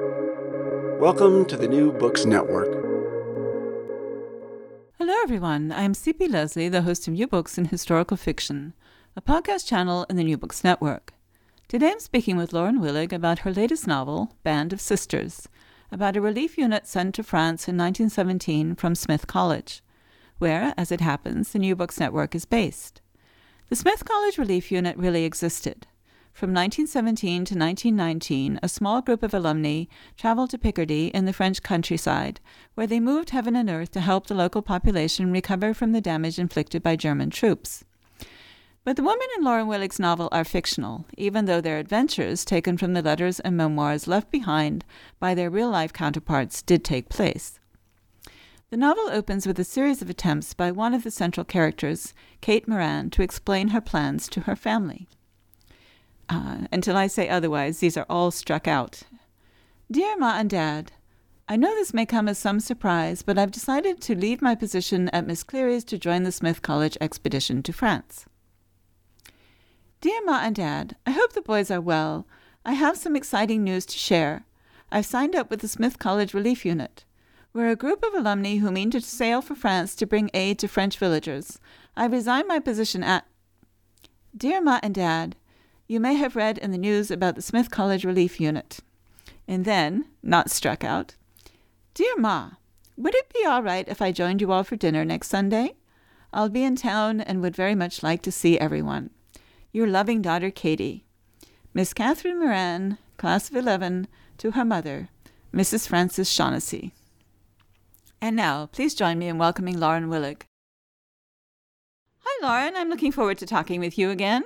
[0.00, 2.72] Welcome to the New Books Network.
[4.98, 5.70] Hello, everyone.
[5.70, 6.26] I'm C.P.
[6.26, 8.72] Lesley, the host of New Books in Historical Fiction,
[9.14, 11.14] a podcast channel in the New Books Network.
[11.68, 15.48] Today I'm speaking with Lauren Willig about her latest novel, Band of Sisters,
[15.92, 19.80] about a relief unit sent to France in 1917 from Smith College,
[20.38, 23.00] where, as it happens, the New Books Network is based.
[23.68, 25.86] The Smith College Relief Unit really existed.
[26.34, 29.84] From 1917 to 1919, a small group of alumni
[30.16, 32.40] traveled to Picardy in the French countryside,
[32.74, 36.40] where they moved heaven and earth to help the local population recover from the damage
[36.40, 37.84] inflicted by German troops.
[38.82, 42.94] But the women in Lauren Willig's novel are fictional, even though their adventures, taken from
[42.94, 44.84] the letters and memoirs left behind
[45.20, 47.60] by their real life counterparts, did take place.
[48.70, 52.66] The novel opens with a series of attempts by one of the central characters, Kate
[52.66, 55.06] Moran, to explain her plans to her family.
[56.28, 59.02] Uh, until I say otherwise, these are all struck out.
[59.90, 60.92] Dear Ma and Dad,
[61.46, 65.10] I know this may come as some surprise, but I've decided to leave my position
[65.10, 68.24] at Miss Cleary's to join the Smith College expedition to France.
[70.00, 72.26] Dear Ma and Dad, I hope the boys are well.
[72.64, 74.46] I have some exciting news to share.
[74.90, 77.04] I've signed up with the Smith College Relief Unit.
[77.52, 80.68] We're a group of alumni who mean to sail for France to bring aid to
[80.68, 81.58] French villagers.
[81.96, 83.26] I resigned my position at.
[84.36, 85.36] Dear Ma and Dad,
[85.86, 88.80] you may have read in the news about the Smith College Relief Unit.
[89.46, 91.14] And then, not struck out,
[91.92, 92.52] Dear Ma,
[92.96, 95.74] would it be all right if I joined you all for dinner next Sunday?
[96.32, 99.10] I'll be in town and would very much like to see everyone.
[99.72, 101.04] Your loving daughter, Katie.
[101.72, 105.08] Miss Catherine Moran, class of 11, to her mother,
[105.52, 105.86] Mrs.
[105.86, 106.92] Frances Shaughnessy.
[108.20, 110.42] And now, please join me in welcoming Lauren Willig.
[112.20, 112.74] Hi, Lauren.
[112.74, 114.44] I'm looking forward to talking with you again.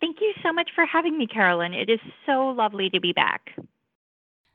[0.00, 1.74] Thank you so much for having me, Carolyn.
[1.74, 3.50] It is so lovely to be back.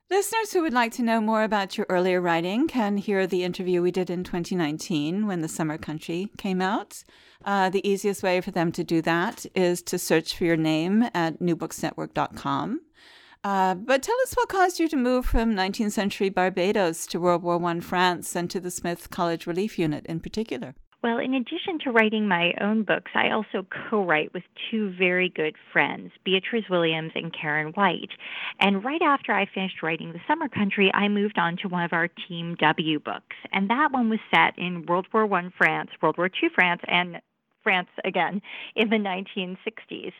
[0.09, 3.81] Listeners who would like to know more about your earlier writing can hear the interview
[3.81, 7.03] we did in 2019 when The Summer Country came out.
[7.43, 11.09] Uh, the easiest way for them to do that is to search for your name
[11.15, 12.81] at newbooksnetwork.com.
[13.43, 17.41] Uh, but tell us what caused you to move from 19th century Barbados to World
[17.41, 20.75] War I France and to the Smith College Relief Unit in particular.
[21.05, 25.29] Well, in addition to writing my own books, I also co write with two very
[25.29, 28.09] good friends, Beatriz Williams and Karen White.
[28.59, 31.93] And right after I finished writing The Summer Country, I moved on to one of
[31.93, 33.35] our Team W books.
[33.51, 37.21] And that one was set in World War I France, World War II France, and
[37.65, 38.43] France again
[38.75, 40.13] in the 1960s.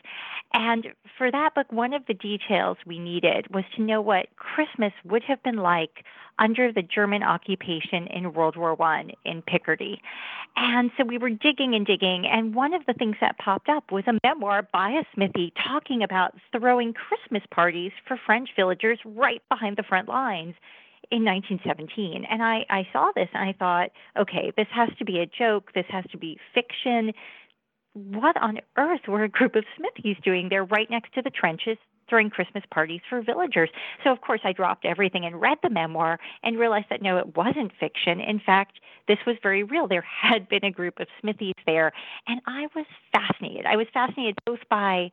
[0.52, 4.92] And for that book, one of the details we needed was to know what Christmas
[5.04, 6.04] would have been like
[6.40, 10.02] under the German occupation in World War I in Picardy.
[10.56, 13.92] And so we were digging and digging, and one of the things that popped up
[13.92, 19.42] was a memoir by a smithy talking about throwing Christmas parties for French villagers right
[19.48, 20.54] behind the front lines
[21.10, 22.24] in 1917.
[22.28, 25.72] And I, I saw this and I thought, okay, this has to be a joke.
[25.74, 27.12] This has to be fiction.
[27.94, 31.78] What on earth were a group of Smithies doing there right next to the trenches
[32.08, 33.70] throwing Christmas parties for villagers?
[34.04, 37.36] So, of course, I dropped everything and read the memoir and realized that no, it
[37.36, 38.20] wasn't fiction.
[38.20, 39.88] In fact, this was very real.
[39.88, 41.92] There had been a group of Smithies there.
[42.26, 43.66] And I was fascinated.
[43.66, 45.10] I was fascinated both by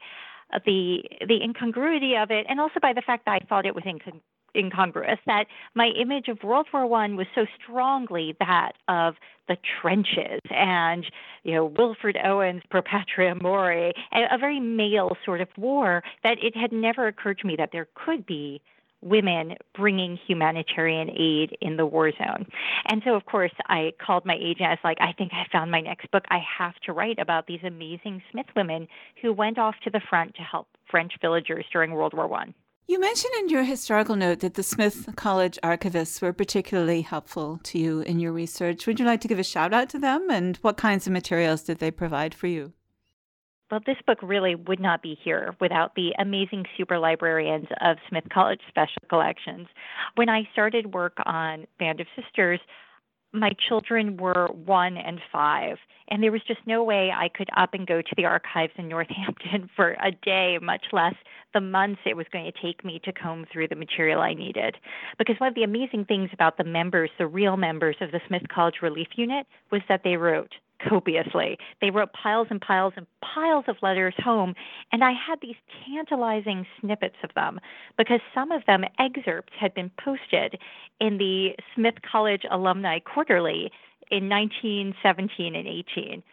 [0.54, 3.74] uh, the the incongruity of it and also by the fact that I thought it
[3.74, 4.24] was incongruous
[4.56, 9.16] incongruous that my image of World War One was so strongly that of
[9.48, 11.06] the trenches and
[11.44, 16.56] you know Wilfred Owen's Pro Patria Mori, a very male sort of war that it
[16.56, 18.62] had never occurred to me that there could be
[19.04, 22.46] women bringing humanitarian aid in the war zone.
[22.86, 24.68] And so, of course, I called my agent.
[24.68, 26.24] I was like, I think I found my next book.
[26.30, 28.88] I have to write about these amazing Smith women
[29.22, 32.54] who went off to the front to help French villagers during World War One.
[32.86, 37.80] You mentioned in your historical note that the Smith College archivists were particularly helpful to
[37.80, 38.86] you in your research.
[38.86, 41.64] Would you like to give a shout out to them and what kinds of materials
[41.64, 42.74] did they provide for you?
[43.72, 48.26] Well, this book really would not be here without the amazing super librarians of Smith
[48.32, 49.68] College Special Collections.
[50.16, 52.60] When I started work on Band of Sisters,
[53.34, 55.78] my children were one and five,
[56.08, 58.88] and there was just no way I could up and go to the archives in
[58.88, 61.16] Northampton for a day, much less
[61.54, 64.76] the months it was going to take me to comb through the material I needed.
[65.18, 68.44] Because one of the amazing things about the members, the real members of the Smith
[68.54, 70.54] College Relief Unit, was that they wrote
[70.88, 71.58] copiously.
[71.82, 74.56] They wrote piles and piles and piles of letters home,
[74.92, 75.56] and I had these
[75.86, 77.60] tantalizing snippets of them
[77.98, 80.60] because some of them excerpts had been posted
[81.00, 83.72] in the Smith College Alumni Quarterly
[84.12, 86.24] in 1917 and 18.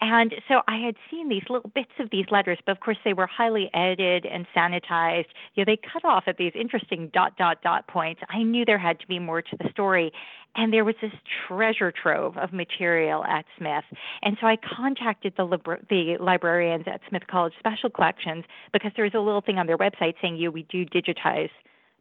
[0.00, 3.14] And so I had seen these little bits of these letters, but of course they
[3.14, 5.26] were highly edited and sanitized.
[5.54, 8.20] You know, they cut off at these interesting dot dot dot points.
[8.28, 10.12] I knew there had to be more to the story.
[10.54, 11.12] And there was this
[11.46, 13.84] treasure trove of material at Smith.
[14.22, 19.04] And so I contacted the, libra- the librarians at Smith College Special Collections because there
[19.04, 21.50] was a little thing on their website saying, you we do digitize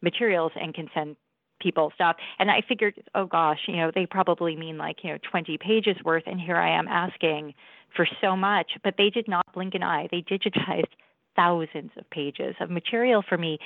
[0.02, 1.16] materials and can send
[1.62, 2.18] people stuff.
[2.40, 5.96] And I figured, oh gosh, you know, they probably mean like, you know, 20 pages
[6.04, 6.24] worth.
[6.26, 7.54] And here I am asking
[7.96, 8.72] for so much.
[8.84, 10.08] But they did not blink an eye.
[10.12, 10.94] They digitized
[11.36, 13.60] thousands of pages of material for me.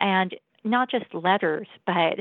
[0.00, 0.34] And
[0.64, 2.18] not just letters, but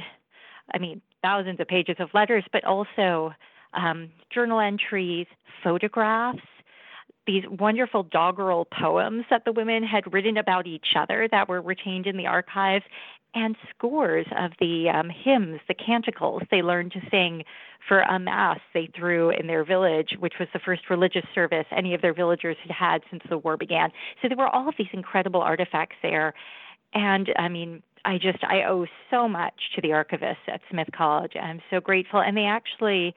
[0.74, 3.34] I mean, thousands of pages of letters, but also
[3.74, 5.28] um, journal entries,
[5.64, 6.40] photographs,
[7.28, 12.06] these wonderful doggerel poems that the women had written about each other that were retained
[12.06, 12.86] in the archives,
[13.36, 17.44] and scores of the um, hymns, the canticles they learned to sing
[17.88, 21.94] for a mass they threw in their village, which was the first religious service any
[21.94, 23.92] of their villagers had had since the war began.
[24.22, 26.34] So there were all of these incredible artifacts there.
[26.94, 31.34] And I mean, I just, I owe so much to the archivists at Smith College.
[31.40, 32.22] I'm so grateful.
[32.22, 33.14] And they actually,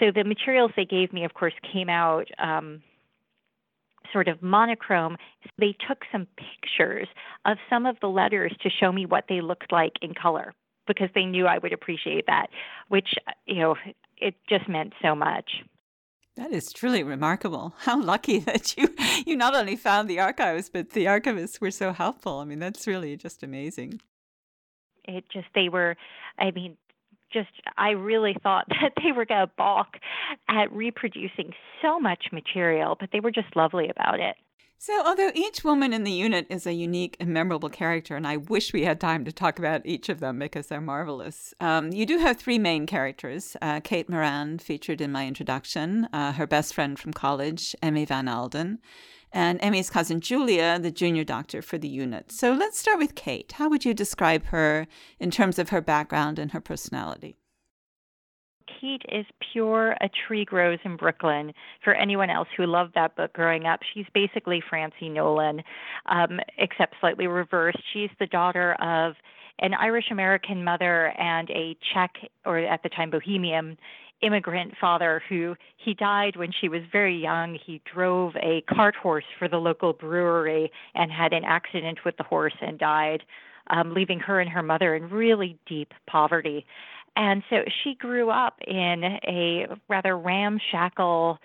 [0.00, 2.26] so the materials they gave me, of course, came out.
[2.38, 2.82] Um,
[4.12, 5.16] sort of monochrome.
[5.58, 7.08] They took some pictures
[7.44, 10.54] of some of the letters to show me what they looked like in color
[10.86, 12.48] because they knew I would appreciate that,
[12.88, 13.14] which,
[13.46, 13.76] you know,
[14.18, 15.62] it just meant so much.
[16.36, 17.74] That is truly remarkable.
[17.80, 18.88] How lucky that you
[19.26, 22.38] you not only found the archives, but the archivists were so helpful.
[22.38, 24.00] I mean, that's really just amazing.
[25.04, 25.96] It just they were
[26.38, 26.76] I mean,
[27.32, 29.96] just I really thought that they were going to balk
[30.48, 34.36] at reproducing so much material, but they were just lovely about it.
[34.84, 38.38] So, although each woman in the unit is a unique and memorable character, and I
[38.38, 42.04] wish we had time to talk about each of them because they're marvelous, um, you
[42.04, 43.56] do have three main characters.
[43.62, 48.26] Uh, Kate Moran, featured in my introduction, uh, her best friend from college, Emmy Van
[48.26, 48.80] Alden,
[49.32, 52.30] and Emmy's cousin Julia, the junior doctor for the unit.
[52.32, 53.52] So let's start with Kate.
[53.52, 54.86] How would you describe her
[55.18, 57.36] in terms of her background and her personality?
[58.80, 61.52] Kate is pure A Tree Grows in Brooklyn.
[61.84, 65.62] For anyone else who loved that book growing up, she's basically Francie Nolan,
[66.06, 67.78] um, except slightly reversed.
[67.92, 69.14] She's the daughter of
[69.60, 72.10] an Irish American mother and a Czech,
[72.44, 73.78] or at the time Bohemian,
[74.22, 77.58] immigrant father who he died when she was very young.
[77.64, 82.24] He drove a cart horse for the local brewery and had an accident with the
[82.24, 83.22] horse and died,
[83.68, 86.64] um, leaving her and her mother in really deep poverty.
[87.16, 91.38] And so she grew up in a rather ramshackle,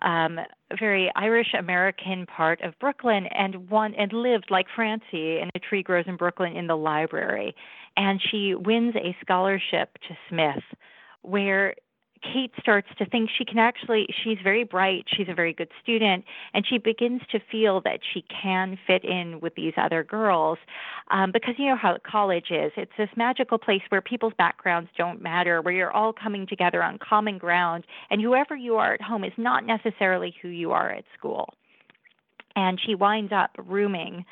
[0.00, 0.40] um,
[0.78, 5.82] very Irish American part of Brooklyn, and one and lived like Francie in a tree
[5.82, 7.54] grows in Brooklyn in the library.
[7.96, 10.64] And she wins a scholarship to Smith,
[11.20, 11.74] where
[12.22, 16.24] Kate starts to think she can actually, she's very bright, she's a very good student,
[16.54, 20.58] and she begins to feel that she can fit in with these other girls.
[21.10, 25.20] Um, because you know how college is it's this magical place where people's backgrounds don't
[25.20, 29.24] matter, where you're all coming together on common ground, and whoever you are at home
[29.24, 31.54] is not necessarily who you are at school.
[32.54, 34.24] And she winds up rooming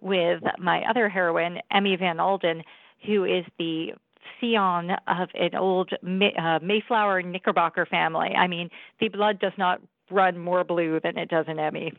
[0.00, 2.62] with my other heroine, Emmy Van Alden,
[3.06, 3.92] who is the
[4.40, 8.30] scion of an old uh, Mayflower Knickerbocker family.
[8.30, 8.70] I mean,
[9.00, 9.80] the blood does not
[10.10, 11.92] run more blue than it does in Emmy.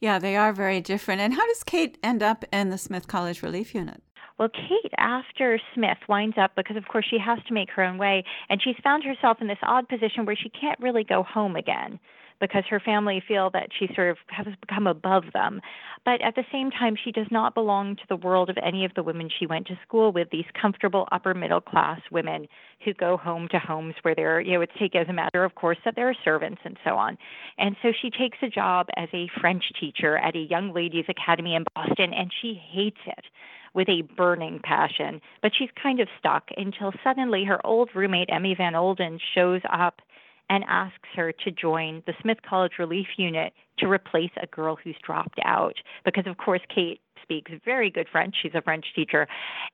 [0.00, 1.20] Yeah, they are very different.
[1.20, 4.02] And how does Kate end up in the Smith College Relief Unit?
[4.38, 7.98] Well, Kate, after Smith winds up, because of course she has to make her own
[7.98, 11.54] way, and she's found herself in this odd position where she can't really go home
[11.54, 12.00] again
[12.42, 15.60] because her family feel that she sort of has become above them.
[16.04, 18.92] But at the same time, she does not belong to the world of any of
[18.94, 22.48] the women she went to school with, these comfortable upper middle class women
[22.84, 25.54] who go home to homes where they're, you know, it's taken as a matter of
[25.54, 27.16] course that there are servants and so on.
[27.58, 31.54] And so she takes a job as a French teacher at a young ladies' academy
[31.54, 33.24] in Boston, and she hates it
[33.72, 35.20] with a burning passion.
[35.42, 40.02] But she's kind of stuck until suddenly her old roommate, Emmy Van Alden, shows up
[40.50, 44.96] and asks her to join the Smith College Relief Unit to replace a girl who's
[45.04, 45.74] dropped out.
[46.04, 48.34] Because, of course, Kate speaks very good French.
[48.42, 49.26] She's a French teacher.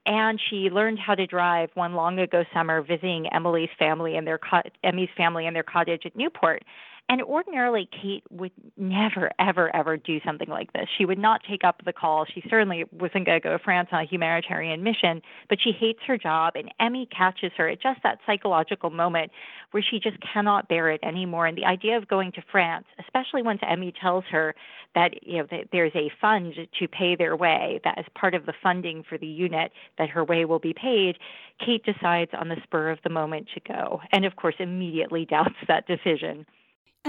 [0.07, 4.39] And she learned how to drive one long ago summer visiting Emily's family and their
[4.39, 6.63] co- Emmy's family in their cottage at Newport.
[7.11, 10.87] And ordinarily, Kate would never, ever, ever do something like this.
[10.99, 12.27] She would not take up the call.
[12.27, 16.01] She certainly wasn't going to go to France on a humanitarian mission, but she hates
[16.07, 16.53] her job.
[16.55, 19.33] And Emmy catches her at just that psychological moment
[19.71, 21.47] where she just cannot bear it anymore.
[21.47, 24.55] And the idea of going to France, especially once Emmy tells her
[24.95, 28.45] that you know that there's a fund to pay their way, that as part of
[28.45, 31.17] the funding for the unit, that her way will be paid,
[31.65, 34.03] Kate decides on the spur of the moment to go.
[34.13, 36.45] And of course, immediately doubts that decision.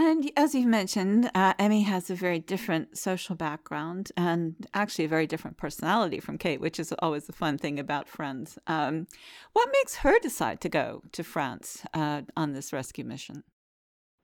[0.02, 5.10] And as you've mentioned, uh, Emmy has a very different social background and actually a
[5.10, 8.58] very different personality from Kate, which is always the fun thing about Friends.
[8.66, 9.08] Um,
[9.52, 13.44] what makes her decide to go to France uh, on this rescue mission?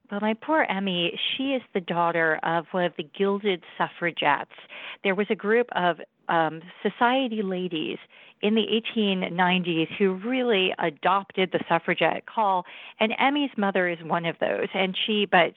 [0.09, 4.55] Well, my poor Emmy, she is the daughter of one of the gilded suffragettes.
[5.03, 5.97] There was a group of
[6.29, 7.97] um, society ladies
[8.41, 12.65] in the 1890s who really adopted the suffragette call,
[12.99, 14.67] and Emmy's mother is one of those.
[14.73, 15.53] And she, but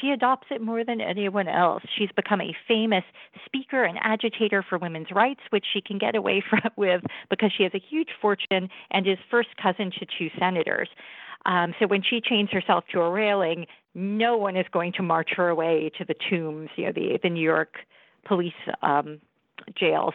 [0.00, 1.82] she adopts it more than anyone else.
[1.96, 3.04] She's become a famous
[3.44, 7.64] speaker and agitator for women's rights, which she can get away from, with because she
[7.64, 10.88] has a huge fortune and is first cousin to two senators.
[11.46, 15.30] Um, so when she chains herself to a railing, no one is going to march
[15.36, 17.76] her away to the tombs, you know, the the New York
[18.26, 19.20] police um,
[19.78, 20.14] jails.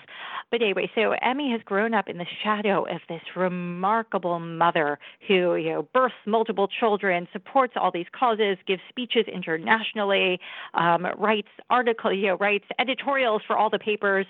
[0.52, 5.56] But anyway, so Emmy has grown up in the shadow of this remarkable mother who,
[5.56, 10.40] you know, births multiple children, supports all these causes, gives speeches internationally,
[10.74, 14.26] um, writes articles, you know, writes editorials for all the papers.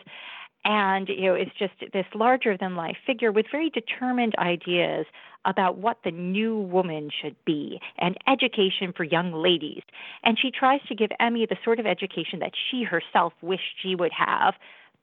[0.67, 5.05] And you know it's just this larger than life figure with very determined ideas
[5.45, 9.83] about what the new woman should be and education for young ladies.
[10.23, 13.95] And she tries to give emmy the sort of education that she herself wished she
[13.95, 14.55] would have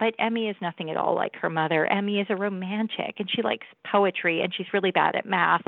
[0.03, 1.87] but Emmy is nothing at all like her mother.
[1.87, 5.63] Emmy is a romantic and she likes poetry and she's really bad at math.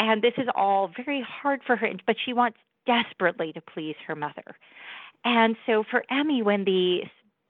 [0.00, 4.16] And this is all very hard for her, but she wants desperately to please her
[4.16, 4.56] mother.
[5.24, 7.02] And so for Emmy, when the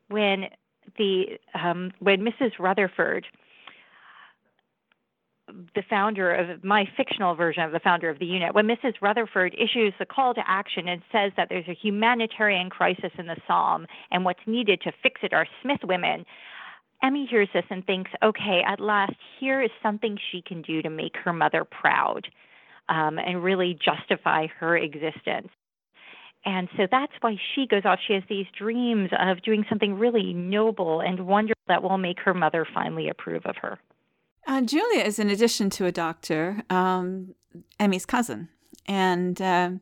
[0.08, 0.48] when
[0.98, 2.58] the um, when Mrs.
[2.58, 3.24] Rutherford,
[5.74, 8.94] the founder of my fictional version of the founder of the unit, when Mrs.
[9.00, 13.36] Rutherford issues the call to action and says that there's a humanitarian crisis in the
[13.46, 16.24] Somme and what's needed to fix it are Smith women.
[17.02, 20.90] Emmy hears this and thinks, okay, at last, here is something she can do to
[20.90, 22.26] make her mother proud
[22.88, 25.48] um, and really justify her existence.
[26.44, 27.98] And so that's why she goes off.
[28.06, 32.34] She has these dreams of doing something really noble and wonderful that will make her
[32.34, 33.78] mother finally approve of her.
[34.48, 37.34] Uh, Julia is, in addition to a doctor, um,
[37.78, 38.48] Emmy's cousin.
[38.86, 39.72] And uh,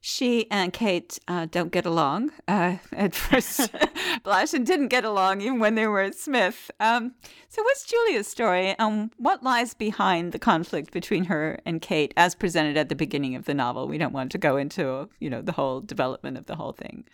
[0.00, 2.30] she and Kate uh, don't get along.
[2.48, 3.70] Uh, at first,
[4.24, 6.70] blush and didn't get along even when they were at Smith.
[6.80, 7.12] Um,
[7.50, 12.34] so, what's Julia's story, and what lies behind the conflict between her and Kate, as
[12.34, 13.86] presented at the beginning of the novel?
[13.88, 17.04] We don't want to go into, you know, the whole development of the whole thing.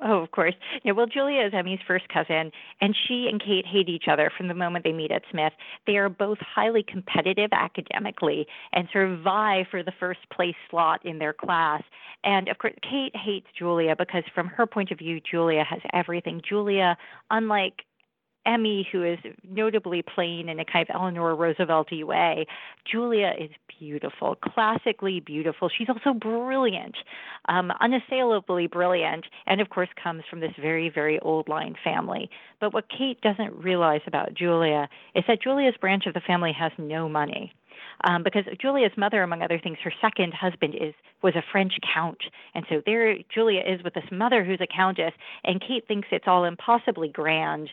[0.00, 0.54] Oh, of course.
[0.84, 4.48] Yeah, well, Julia is Emmy's first cousin, and she and Kate hate each other from
[4.48, 5.52] the moment they meet at Smith.
[5.86, 11.04] They are both highly competitive academically and sort of vie for the first place slot
[11.04, 11.82] in their class.
[12.24, 16.42] And of course, Kate hates Julia because, from her point of view, Julia has everything.
[16.46, 16.98] Julia,
[17.30, 17.84] unlike
[18.46, 22.46] Emmy, who is notably plain in a kind of Eleanor Roosevelt way.
[22.90, 25.68] Julia is beautiful, classically beautiful.
[25.68, 26.96] She's also brilliant,
[27.48, 32.30] um, unassailably brilliant, and of course comes from this very, very old line family.
[32.60, 36.72] But what Kate doesn't realize about Julia is that Julia's branch of the family has
[36.78, 37.52] no money.
[38.04, 42.18] Um, because Julia's mother, among other things, her second husband is was a French count,
[42.54, 45.12] and so there Julia is with this mother who's a countess,
[45.44, 47.70] and Kate thinks it's all impossibly grand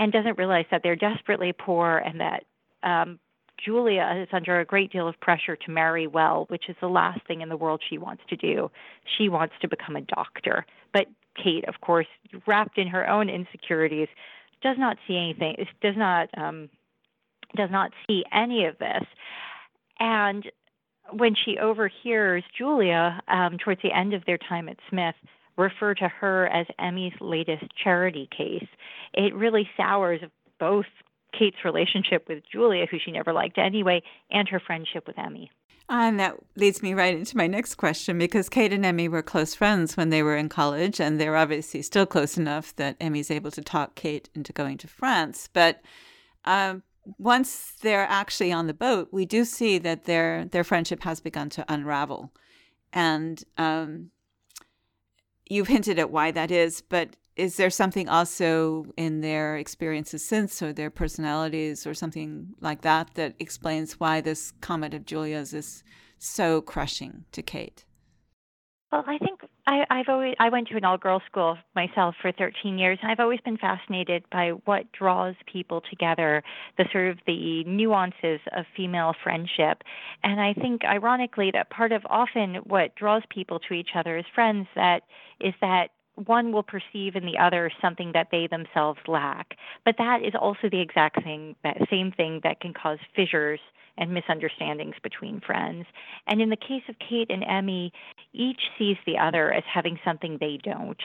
[0.00, 2.44] and doesn't realize that they're desperately poor and that
[2.82, 3.20] um,
[3.62, 7.20] Julia is under a great deal of pressure to marry well, which is the last
[7.28, 8.70] thing in the world she wants to do.
[9.18, 10.64] She wants to become a doctor.
[10.94, 12.06] But Kate, of course,
[12.46, 14.08] wrapped in her own insecurities,
[14.62, 16.70] does not see anything, does not um,
[17.54, 19.04] does not see any of this.
[19.98, 20.50] And
[21.12, 25.16] when she overhears Julia um, towards the end of their time at Smith
[25.60, 28.68] refer to her as Emmy's latest charity case.
[29.14, 30.20] It really sours
[30.58, 30.86] both
[31.38, 35.50] Kate's relationship with Julia, who she never liked anyway, and her friendship with Emmy.
[35.88, 39.56] And that leads me right into my next question because Kate and Emmy were close
[39.56, 43.50] friends when they were in college, and they're obviously still close enough that Emmy's able
[43.50, 45.48] to talk Kate into going to France.
[45.52, 45.80] But
[46.44, 46.84] um,
[47.18, 51.48] once they're actually on the boat, we do see that their their friendship has begun
[51.50, 52.32] to unravel,
[52.92, 54.10] and um,
[55.50, 60.62] you've hinted at why that is, but is there something also in their experiences since
[60.62, 65.82] or their personalities or something like that that explains why this comment of Julia's is
[66.18, 67.84] so crushing to Kate?
[68.92, 69.39] Well, I think
[69.70, 73.10] I, I've always I went to an all girls school myself for 13 years, and
[73.10, 76.42] I've always been fascinated by what draws people together,
[76.76, 79.84] the sort of the nuances of female friendship,
[80.24, 80.60] and I mm.
[80.60, 85.02] think ironically that part of often what draws people to each other as friends that
[85.40, 89.56] is that one will perceive in the other something that they themselves lack.
[89.84, 93.60] But that is also the exact thing, that same thing that can cause fissures
[93.98, 95.86] and misunderstandings between friends.
[96.26, 97.92] And in the case of Kate and Emmy,
[98.32, 101.00] each sees the other as having something they don't,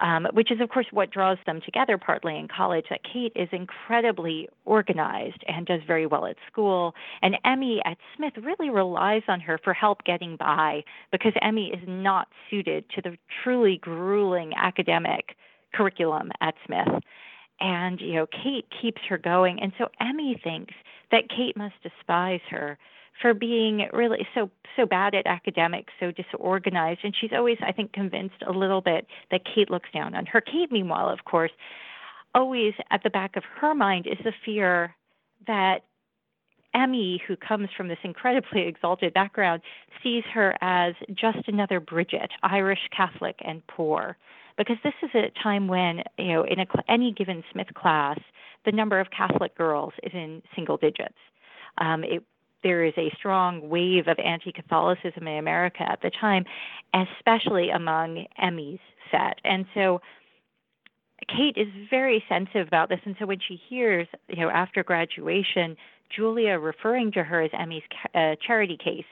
[0.00, 2.86] um, which is, of course, what draws them together partly in college.
[2.90, 8.34] That Kate is incredibly organized and does very well at school, and Emmy at Smith
[8.42, 13.16] really relies on her for help getting by because Emmy is not suited to the
[13.42, 15.36] truly grueling academic
[15.74, 17.02] curriculum at Smith.
[17.60, 19.60] And, you know, Kate keeps her going.
[19.60, 20.74] And so Emmy thinks
[21.10, 22.78] that Kate must despise her
[23.20, 27.92] for being really so so bad at academics, so disorganized, and she's always, I think,
[27.92, 30.40] convinced a little bit that Kate looks down on her.
[30.40, 31.50] Kate, meanwhile, of course,
[32.34, 34.94] always at the back of her mind is the fear
[35.46, 35.84] that
[36.74, 39.62] Emmy, who comes from this incredibly exalted background,
[40.02, 44.16] sees her as just another Bridget, Irish Catholic and poor.
[44.58, 48.18] Because this is a time when, you know, in a, any given Smith class,
[48.64, 51.14] the number of Catholic girls is in single digits.
[51.78, 52.24] Um, it,
[52.62, 56.44] there is a strong wave of anti Catholicism in America at the time,
[56.92, 58.80] especially among Emmy's
[59.12, 59.38] set.
[59.44, 60.00] And so
[61.28, 63.00] Kate is very sensitive about this.
[63.04, 65.76] And so when she hears, you know, after graduation,
[66.14, 67.82] Julia referring to her as Emmy's
[68.14, 69.04] uh, charity case,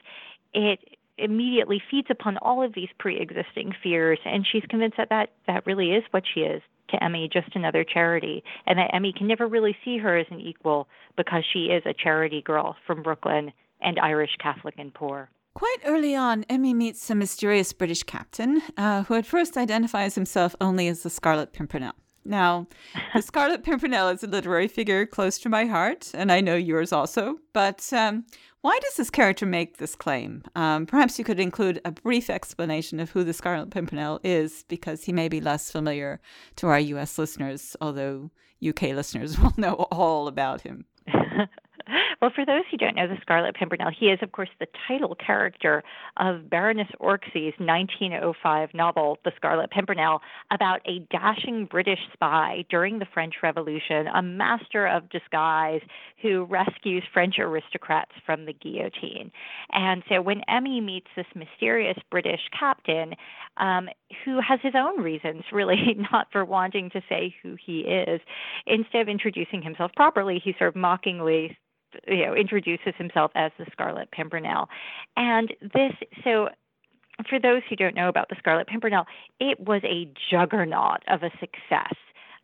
[0.53, 0.79] it
[1.17, 5.91] immediately feeds upon all of these pre-existing fears, and she's convinced that that, that really
[5.91, 9.75] is what she is to Emmy, just another charity, and that Emmy can never really
[9.83, 14.35] see her as an equal because she is a charity girl from Brooklyn and Irish
[14.41, 15.29] Catholic and poor.
[15.53, 20.55] Quite early on, Emmy meets a mysterious British captain uh, who at first identifies himself
[20.61, 21.93] only as the Scarlet Pimpernel.
[22.23, 22.67] Now,
[23.15, 26.91] the Scarlet Pimpernel is a literary figure close to my heart, and I know yours
[26.91, 27.37] also.
[27.53, 28.25] But um,
[28.67, 30.43] why does this character make this claim?
[30.53, 35.05] Um, perhaps you could include a brief explanation of who the Scarlet Pimpernel is, because
[35.05, 36.19] he may be less familiar
[36.57, 38.29] to our US listeners, although
[38.61, 40.83] UK listeners will know all about him.
[42.19, 45.13] Well, for those who don't know the Scarlet Pimpernel, he is, of course, the title
[45.15, 45.83] character
[46.17, 53.05] of Baroness Orczy's 1905 novel, The Scarlet Pimpernel, about a dashing British spy during the
[53.13, 55.81] French Revolution, a master of disguise
[56.19, 59.31] who rescues French aristocrats from the guillotine.
[59.71, 63.13] And so when Emmy meets this mysterious British captain,
[63.57, 63.89] um,
[64.25, 68.21] who has his own reasons, really, not for wanting to say who he is,
[68.65, 71.55] instead of introducing himself properly, he sort of mockingly
[72.07, 74.69] you know introduces himself as the Scarlet Pimpernel,
[75.15, 76.49] and this so.
[77.27, 79.05] For those who don't know about the Scarlet Pimpernel,
[79.39, 81.95] it was a juggernaut of a success.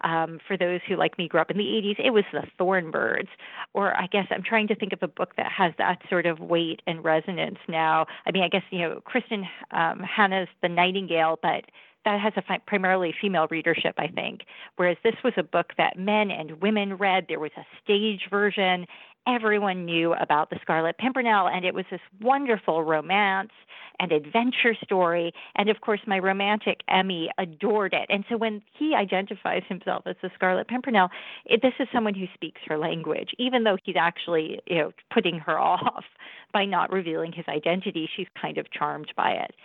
[0.01, 3.29] Um, for those who, like me, grew up in the 80s, it was the Thornbirds.
[3.73, 6.39] Or I guess I'm trying to think of a book that has that sort of
[6.39, 8.07] weight and resonance now.
[8.25, 11.65] I mean, I guess, you know, Kristin um, Hannah's The Nightingale, but
[12.05, 14.41] that has a fi- primarily female readership, I think.
[14.75, 17.25] Whereas this was a book that men and women read.
[17.27, 18.85] There was a stage version,
[19.27, 23.51] everyone knew about the Scarlet Pimpernel, and it was this wonderful romance
[23.99, 25.33] and adventure story.
[25.55, 28.07] And of course, my romantic Emmy adored it.
[28.09, 31.09] And so when he identifies himself as the Scarlet Pimpernel,
[31.45, 35.39] it, this is someone who speaks her language, even though he's actually, you know, putting
[35.39, 36.05] her off
[36.51, 38.09] by not revealing his identity.
[38.15, 39.55] She's kind of charmed by it.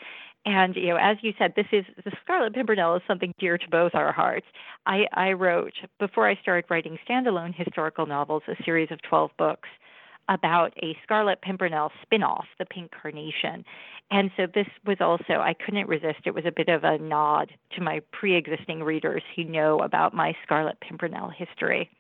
[0.46, 3.68] And you know, as you said, this is the Scarlet Pimpernel is something dear to
[3.70, 4.46] both our hearts.
[4.87, 9.68] I, I wrote before I started writing standalone historical novels, a series of twelve books
[10.31, 13.64] about a Scarlet Pimpernel spin-off, The Pink Carnation.
[14.11, 16.20] And so this was also I couldn't resist.
[16.27, 20.35] It was a bit of a nod to my pre-existing readers who know about my
[20.42, 21.90] Scarlet Pimpernel history.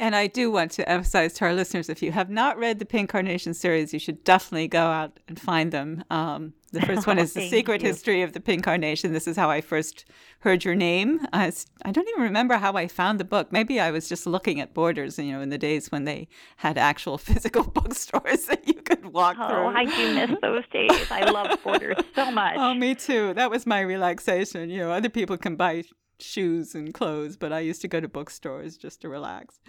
[0.00, 2.86] And I do want to emphasize to our listeners if you have not read the
[2.86, 6.04] Pink Carnation series, you should definitely go out and find them.
[6.08, 7.88] Um, the first one is The Secret you.
[7.88, 9.12] History of the Pink Carnation.
[9.12, 10.06] This is how I first
[10.38, 11.26] heard your name.
[11.34, 11.52] I,
[11.84, 13.52] I don't even remember how I found the book.
[13.52, 16.78] Maybe I was just looking at Borders, you know, in the days when they had
[16.78, 19.64] actual physical bookstores that you could walk oh, through.
[19.64, 21.10] Oh, I do miss those days.
[21.10, 22.54] I love Borders so much.
[22.56, 23.34] Oh, me too.
[23.34, 24.70] That was my relaxation.
[24.70, 25.84] You know, other people can buy
[26.22, 29.60] shoes and clothes, but I used to go to bookstores just to relax.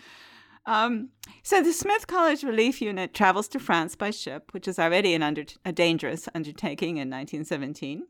[0.65, 1.09] Um,
[1.43, 5.23] so the Smith College Relief Unit travels to France by ship, which is already an
[5.23, 8.03] under- a dangerous undertaking in 1917.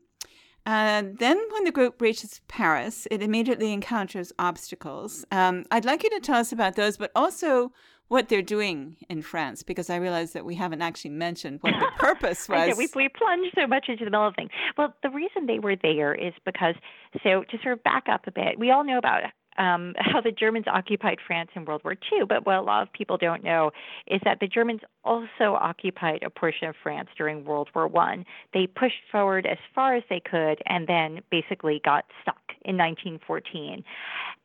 [0.64, 5.24] Uh, then, when the group reaches Paris, it immediately encounters obstacles.
[5.32, 7.72] Um, I'd like you to tell us about those, but also
[8.12, 11.90] what they're doing in France, because I realize that we haven't actually mentioned what the
[11.98, 12.68] purpose was.
[12.68, 14.50] know, we, we plunged so much into the middle of things.
[14.76, 16.74] Well, the reason they were there is because,
[17.22, 19.22] so to sort of back up a bit, we all know about
[19.56, 22.26] um, how the Germans occupied France in World War II.
[22.28, 23.70] But what a lot of people don't know
[24.06, 28.26] is that the Germans also occupied a portion of France during World War One.
[28.52, 33.82] They pushed forward as far as they could, and then basically got stuck in 1914.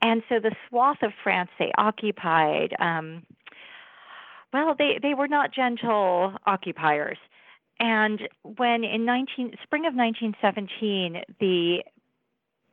[0.02, 2.74] And so the swath of France they occupied.
[2.80, 3.24] Um,
[4.54, 7.18] Well, they, they were not gentle occupiers.
[7.80, 11.84] And when in 19, spring of 1917, the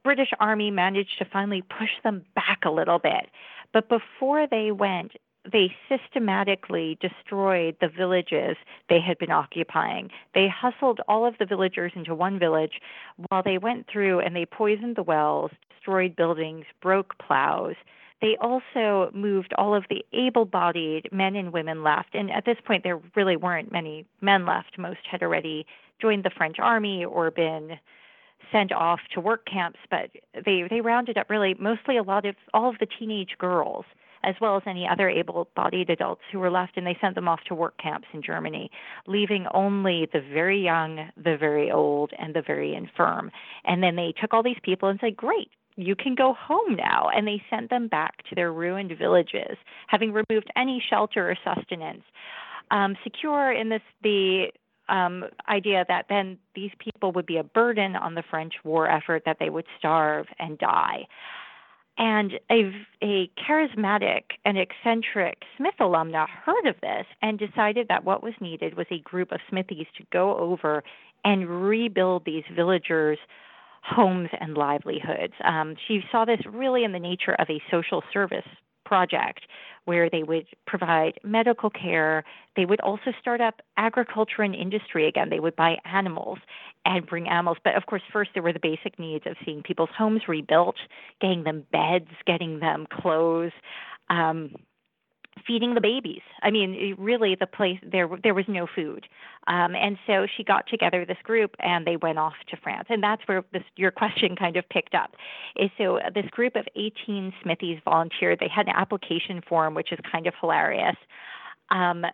[0.03, 3.31] British Army managed to finally push them back a little bit.
[3.73, 5.13] But before they went,
[5.51, 8.57] they systematically destroyed the villages
[8.89, 10.11] they had been occupying.
[10.35, 12.81] They hustled all of the villagers into one village
[13.29, 17.75] while they went through and they poisoned the wells, destroyed buildings, broke plows.
[18.21, 22.15] They also moved all of the able bodied men and women left.
[22.15, 24.79] And at this point, there really weren't many men left.
[24.79, 25.67] Most had already
[26.01, 27.79] joined the French army or been
[28.53, 30.11] sent off to work camps, but
[30.45, 33.85] they, they rounded up really mostly a lot of all of the teenage girls
[34.25, 37.29] as well as any other able bodied adults who were left, and they sent them
[37.29, 38.71] off to work camps in Germany,
[39.07, 43.31] leaving only the very young, the very old, and the very infirm.
[43.65, 47.09] And then they took all these people and said, Great, you can go home now.
[47.15, 49.57] And they sent them back to their ruined villages,
[49.89, 52.03] having removed any shelter or sustenance.
[52.71, 54.47] Um, secure in this the
[54.89, 59.23] um, idea that then these people would be a burden on the French war effort,
[59.27, 61.07] that they would starve and die.
[61.97, 68.23] And a, a charismatic and eccentric Smith alumna heard of this and decided that what
[68.23, 70.83] was needed was a group of Smithies to go over
[71.25, 73.19] and rebuild these villagers'
[73.85, 75.35] homes and livelihoods.
[75.45, 78.47] Um, she saw this really in the nature of a social service
[78.87, 79.41] project
[79.85, 82.25] where they would provide medical care.
[82.57, 85.29] They would also start up agriculture and industry again.
[85.29, 86.39] They would buy animals
[86.87, 87.59] and bring animals.
[87.63, 90.77] But of course, first there were the basic needs of seeing people's homes rebuilt,
[91.21, 93.53] getting them beds, getting them clothes.
[94.09, 94.55] Um,
[95.47, 96.23] feeding the babies.
[96.43, 99.07] I mean, really, the place there there was no food,
[99.47, 103.03] um, and so she got together this group and they went off to France, and
[103.03, 105.15] that's where this your question kind of picked up.
[105.57, 108.39] Is so this group of 18 Smithies volunteered.
[108.41, 110.97] They had an application form, which is kind of hilarious.
[111.71, 112.05] Um,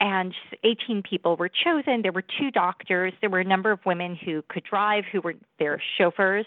[0.00, 2.02] and 18 people were chosen.
[2.02, 3.12] There were two doctors.
[3.20, 6.46] There were a number of women who could drive, who were their chauffeurs.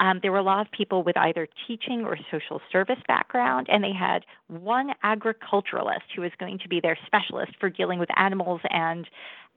[0.00, 3.84] Um, there were a lot of people with either teaching or social service background, and
[3.84, 8.60] they had one agriculturalist who was going to be their specialist for dealing with animals
[8.70, 9.06] and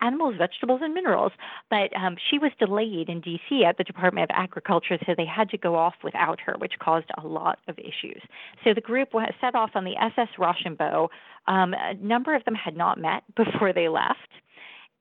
[0.01, 1.31] animals, vegetables, and minerals.
[1.69, 3.63] But um, she was delayed in D.C.
[3.63, 7.07] at the Department of Agriculture, so they had to go off without her, which caused
[7.17, 8.21] a lot of issues.
[8.63, 11.09] So the group set off on the SS Rochambeau.
[11.47, 14.19] Um, a number of them had not met before they left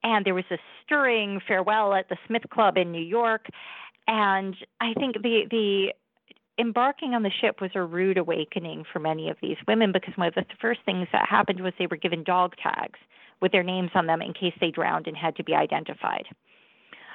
[0.05, 3.47] and there was a stirring farewell at the Smith Club in New York.
[4.07, 5.93] And I think the the
[6.59, 10.29] embarking on the ship was a rude awakening for many of these women because one
[10.29, 12.99] of the first things that happened was they were given dog tags
[13.41, 16.27] with their names on them in case they drowned and had to be identified.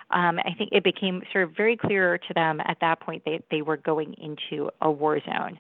[0.10, 3.44] Um, I think it became sort of very clear to them at that point that
[3.52, 5.60] they were going into a war zone.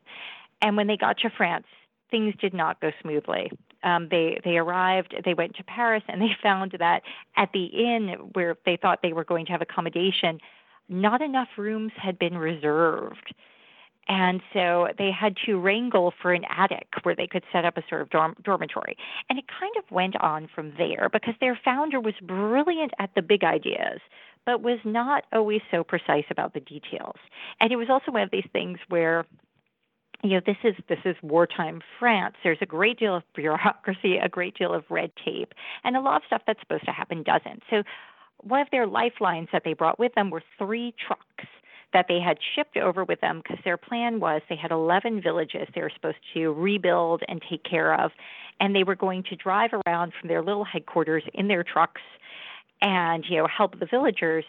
[0.61, 1.67] And when they got to France,
[2.09, 3.51] things did not go smoothly.
[3.83, 7.03] Um, they they arrived, they went to Paris, and they found that
[7.35, 10.39] at the inn where they thought they were going to have accommodation,
[10.89, 13.33] not enough rooms had been reserved.
[14.09, 17.83] And so they had to wrangle for an attic where they could set up a
[17.89, 18.95] sort of dorm- dormitory.
[19.29, 23.21] And it kind of went on from there because their founder was brilliant at the
[23.21, 23.99] big ideas,
[24.45, 27.17] but was not always so precise about the details.
[27.59, 29.25] And it was also one of these things where
[30.23, 32.35] you know this is this is wartime France.
[32.43, 36.15] There's a great deal of bureaucracy, a great deal of red tape, and a lot
[36.15, 37.61] of stuff that's supposed to happen doesn't.
[37.69, 37.83] So
[38.41, 41.49] one of their lifelines that they brought with them were three trucks
[41.93, 45.67] that they had shipped over with them because their plan was they had 11 villages
[45.73, 48.11] they were supposed to rebuild and take care of
[48.59, 52.01] and they were going to drive around from their little headquarters in their trucks
[52.81, 54.43] and you know help the villagers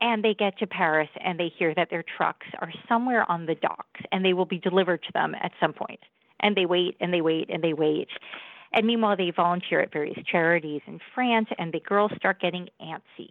[0.00, 3.54] and they get to Paris and they hear that their trucks are somewhere on the
[3.54, 6.00] docks and they will be delivered to them at some point.
[6.40, 8.08] And they wait and they wait and they wait
[8.74, 13.30] and meanwhile, they volunteer at various charities in France, and the girls start getting antsy.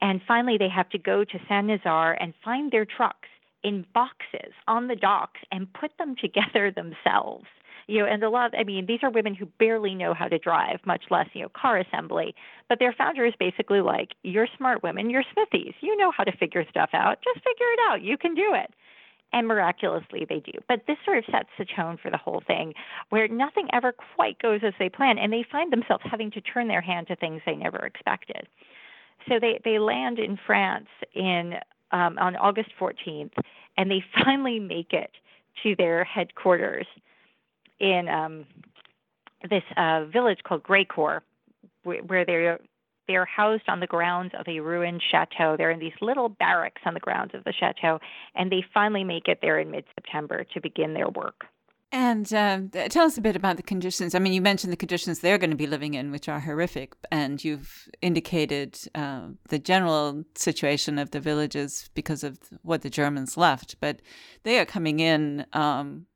[0.00, 3.28] And finally, they have to go to Saint Nazaire and find their trucks
[3.62, 7.46] in boxes on the docks and put them together themselves.
[7.86, 10.38] You know, and a lot, I mean, these are women who barely know how to
[10.38, 12.36] drive, much less you know car assembly.
[12.68, 15.10] But their founder is basically like, "You're smart women.
[15.10, 15.74] You're smithies.
[15.80, 17.18] You know how to figure stuff out.
[17.22, 18.02] Just figure it out.
[18.02, 18.72] You can do it."
[19.32, 20.52] And miraculously they do.
[20.68, 22.74] But this sort of sets the tone for the whole thing,
[23.10, 26.68] where nothing ever quite goes as they plan, and they find themselves having to turn
[26.68, 28.48] their hand to things they never expected.
[29.28, 31.54] So they they land in France in
[31.92, 33.32] um, on August 14th,
[33.76, 35.10] and they finally make it
[35.62, 36.86] to their headquarters
[37.78, 38.46] in um,
[39.48, 41.20] this uh, village called Grécourt,
[41.82, 42.58] where they're
[43.08, 45.56] they are housed on the grounds of a ruined chateau.
[45.56, 47.98] They're in these little barracks on the grounds of the chateau,
[48.34, 51.46] and they finally make it there in mid September to begin their work.
[51.92, 54.14] And uh, tell us a bit about the conditions.
[54.14, 56.94] I mean, you mentioned the conditions they're going to be living in, which are horrific,
[57.10, 63.36] and you've indicated uh, the general situation of the villages because of what the Germans
[63.36, 63.74] left.
[63.80, 64.02] But
[64.44, 66.06] they are coming in um,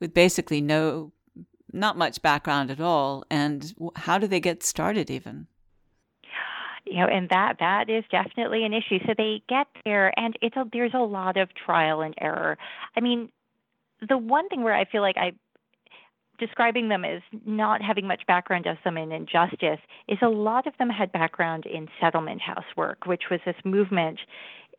[0.00, 1.12] with basically no,
[1.70, 3.24] not much background at all.
[3.30, 5.48] And how do they get started, even?
[6.84, 8.98] You know and that that is definitely an issue.
[9.06, 12.58] So they get there and it's a there's a lot of trial and error.
[12.96, 13.30] I mean
[14.06, 15.32] the one thing where I feel like I
[16.38, 20.74] describing them as not having much background does them in injustice is a lot of
[20.78, 24.18] them had background in settlement house work, which was this movement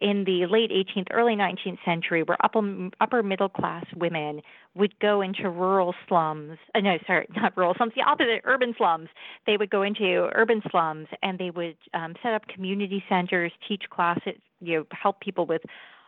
[0.01, 4.41] in the late 18th, early 19th century where upper, upper middle class women
[4.73, 6.57] would go into rural slums.
[6.73, 9.09] Uh, no, sorry, not rural slums, the opposite, urban slums.
[9.45, 13.83] They would go into urban slums and they would um, set up community centers, teach
[13.89, 15.61] classes, you know, help people with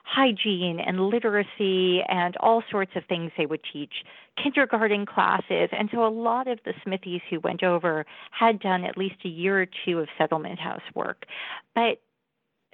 [0.07, 3.93] hygiene and literacy and all sorts of things they would teach,
[4.41, 5.69] kindergarten classes.
[5.71, 9.29] And so a lot of the Smithies who went over had done at least a
[9.29, 11.25] year or two of settlement house work.
[11.75, 11.99] But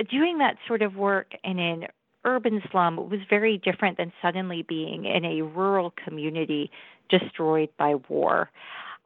[0.10, 1.88] doing that sort of work in an
[2.26, 6.72] urban slum was very different than suddenly being in a rural community
[7.10, 8.50] destroyed by war.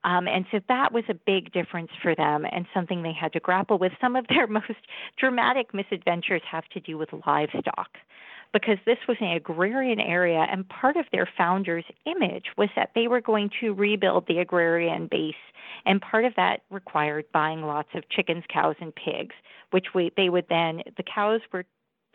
[0.04, 3.40] Um, and so that was a big difference for them and something they had to
[3.40, 3.92] grapple with.
[4.00, 4.72] Some of their most
[5.18, 7.90] dramatic misadventures have to do with livestock
[8.54, 13.08] because this was an agrarian area, and part of their founder's image was that they
[13.08, 15.36] were going to rebuild the agrarian base.
[15.86, 19.36] And part of that required buying lots of chickens, cows, and pigs,
[19.72, 21.66] which we, they would then, the cows were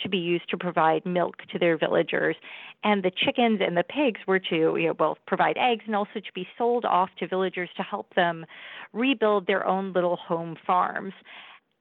[0.00, 2.36] to be used to provide milk to their villagers,
[2.82, 6.14] and the chickens and the pigs were to you know, both provide eggs and also
[6.14, 8.44] to be sold off to villagers to help them
[8.92, 11.12] rebuild their own little home farms.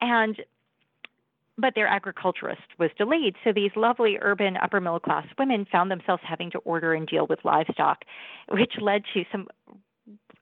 [0.02, 0.38] And
[1.62, 6.24] but their agriculturist was delayed, so these lovely urban upper middle class women found themselves
[6.26, 8.00] having to order and deal with livestock,
[8.50, 9.48] which led to some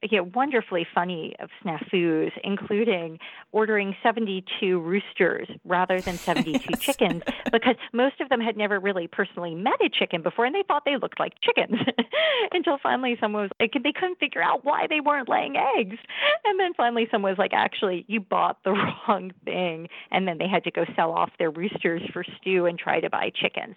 [0.03, 3.19] you know, wonderfully funny of snafus, including
[3.51, 6.79] ordering 72 roosters rather than 72 yes.
[6.79, 10.63] chickens, because most of them had never really personally met a chicken before, and they
[10.67, 11.79] thought they looked like chickens.
[12.51, 15.97] Until finally, someone was like, they couldn't figure out why they weren't laying eggs,
[16.45, 18.71] and then finally, someone was like, actually, you bought the
[19.07, 22.79] wrong thing, and then they had to go sell off their roosters for stew and
[22.79, 23.75] try to buy chickens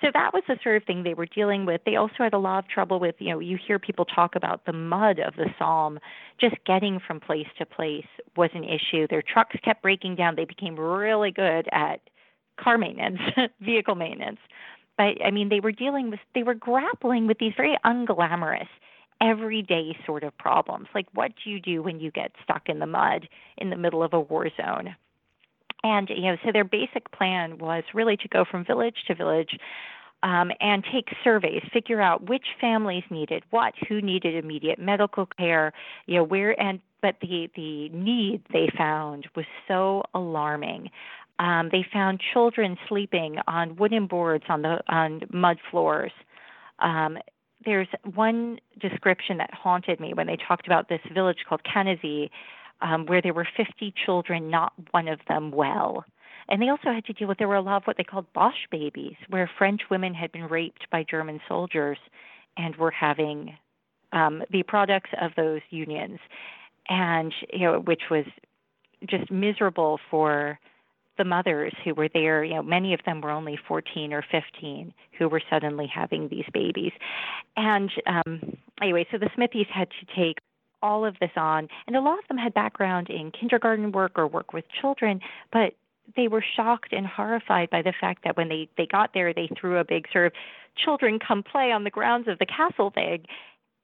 [0.00, 1.80] so that was the sort of thing they were dealing with.
[1.86, 4.66] They also had a lot of trouble with, you know, you hear people talk about
[4.66, 5.98] the mud of the Somme.
[6.40, 9.06] Just getting from place to place was an issue.
[9.08, 10.34] Their trucks kept breaking down.
[10.36, 12.00] They became really good at
[12.60, 13.20] car maintenance,
[13.60, 14.40] vehicle maintenance.
[14.96, 18.68] But I mean, they were dealing with, they were grappling with these very unglamorous,
[19.20, 20.88] everyday sort of problems.
[20.94, 23.28] Like, what do you do when you get stuck in the mud
[23.58, 24.94] in the middle of a war zone?
[25.84, 29.58] And you know, so their basic plan was really to go from village to village
[30.24, 35.72] um, and take surveys, figure out which families needed what, who needed immediate medical care,
[36.06, 40.90] you know, where and but the the need they found was so alarming.
[41.38, 46.12] Um, they found children sleeping on wooden boards on the on mud floors.
[46.78, 47.18] Um,
[47.66, 52.30] there's one description that haunted me when they talked about this village called Canizy,
[52.80, 56.04] um, where there were 50 children, not one of them well.
[56.48, 58.26] And they also had to deal with there were a lot of what they called
[58.34, 61.98] Boche babies, where French women had been raped by German soldiers
[62.56, 63.56] and were having
[64.12, 66.18] um, the products of those unions,
[66.88, 68.26] and you know, which was
[69.08, 70.58] just miserable for
[71.16, 72.44] the mothers who were there.
[72.44, 76.44] You know, many of them were only 14 or 15 who were suddenly having these
[76.52, 76.92] babies.
[77.56, 80.38] And um, anyway, so the Smithies had to take
[80.84, 81.68] all of this on.
[81.86, 85.20] And a lot of them had background in kindergarten work or work with children,
[85.50, 85.72] but
[86.14, 89.48] they were shocked and horrified by the fact that when they, they got there, they
[89.58, 90.32] threw a big sort of
[90.76, 93.24] children come play on the grounds of the castle thing.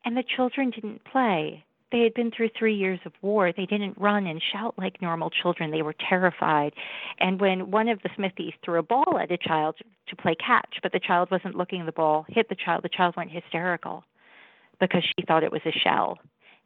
[0.04, 1.64] And the children didn't play.
[1.90, 3.52] They had been through three years of war.
[3.52, 5.70] They didn't run and shout like normal children.
[5.70, 6.74] They were terrified.
[7.18, 9.76] And when one of the Smithies threw a ball at a child
[10.08, 12.90] to play catch, but the child wasn't looking at the ball, hit the child, the
[12.90, 14.04] child went hysterical
[14.78, 16.18] because she thought it was a shell.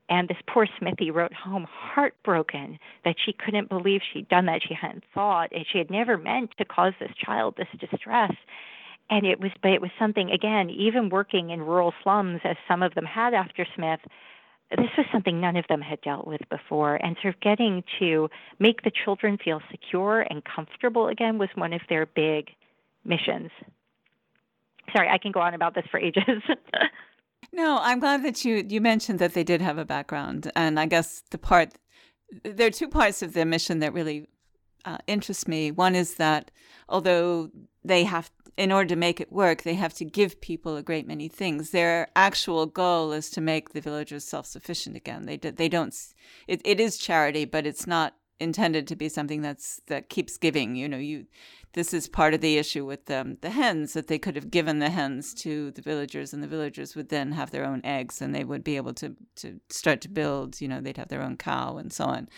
[0.09, 4.63] And this poor Smithy wrote home heartbroken that she couldn't believe she'd done that.
[4.63, 8.33] She hadn't thought, and she had never meant to cause this child this distress.
[9.11, 12.83] And it was, but it was something, again, even working in rural slums, as some
[12.83, 14.01] of them had after Smith,
[14.71, 16.97] this was something none of them had dealt with before.
[16.97, 21.73] And sort of getting to make the children feel secure and comfortable again was one
[21.73, 22.51] of their big
[23.05, 23.51] missions.
[24.95, 26.43] Sorry, I can go on about this for ages.
[27.53, 30.87] No, I'm glad that you you mentioned that they did have a background, and I
[30.87, 31.75] guess the part
[32.43, 34.27] there are two parts of their mission that really
[34.85, 35.71] uh, interest me.
[35.71, 36.51] One is that
[36.89, 37.51] although
[37.85, 41.07] they have in order to make it work, they have to give people a great
[41.07, 41.71] many things.
[41.71, 45.27] Their actual goal is to make the villagers self-sufficient again.
[45.27, 45.95] They do, they don't.
[46.47, 50.77] It, it is charity, but it's not intended to be something that's that keeps giving.
[50.77, 51.27] You know, you
[51.73, 54.79] this is part of the issue with um, the hens that they could have given
[54.79, 58.35] the hens to the villagers, and the villagers would then have their own eggs, and
[58.35, 60.61] they would be able to to start to build.
[60.61, 62.29] You know, they'd have their own cow and so on.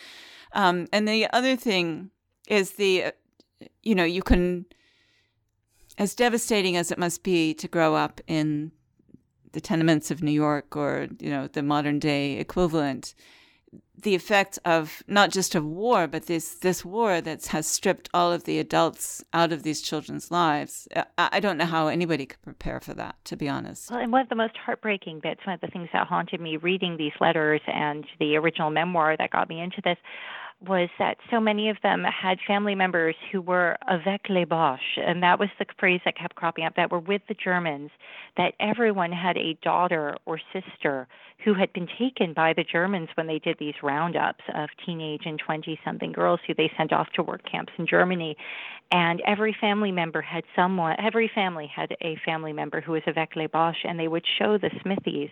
[0.52, 2.10] Um, and the other thing
[2.48, 3.10] is the, uh,
[3.82, 4.64] you know, you can,
[5.98, 8.72] as devastating as it must be to grow up in
[9.56, 13.14] the tenements of New York or you know the modern day equivalent
[13.98, 18.32] the effect of not just of war, but this this war that has stripped all
[18.32, 20.86] of the adults out of these children's lives.
[20.94, 23.90] I, I, don't know how anybody could prepare for that, to be honest.
[23.90, 26.56] Well, and one of the most heartbreaking bits, one of the things that haunted me
[26.56, 29.98] reading these letters and the original memoir that got me into this,
[30.66, 35.22] was that so many of them had family members who were avec les Boches, and
[35.22, 37.90] that was the phrase that kept cropping up, that were with the Germans,
[38.36, 41.06] that everyone had a daughter or sister
[41.44, 45.38] who had been taken by the Germans when they did these roundups of teenage and
[45.38, 48.36] 20 something girls who they sent off to work camps in Germany.
[48.90, 53.36] And every family member had someone, every family had a family member who was avec
[53.36, 55.28] les Boches, and they would show the Smithies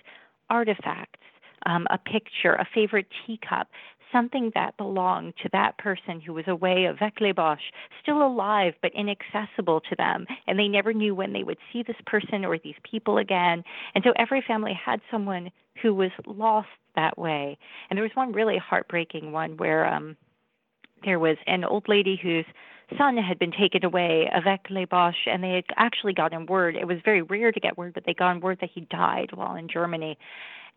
[0.51, 1.21] artifacts
[1.67, 3.69] um, a picture, a favorite teacup,
[4.15, 7.65] something that belonged to that person who was away avec les Boches,
[8.01, 10.27] still alive but inaccessible to them.
[10.47, 13.65] And they never knew when they would see this person or these people again.
[13.95, 15.51] And so every family had someone
[15.83, 17.59] who was lost that way.
[17.91, 20.17] And there was one really heartbreaking one where um,
[21.05, 22.47] there was an old lady whose
[22.97, 26.77] son had been taken away avec les Boches, and they had actually gotten word.
[26.77, 29.57] It was very rare to get word, but they got word that he died while
[29.57, 30.19] in Germany